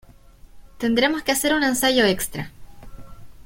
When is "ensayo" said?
1.63-2.05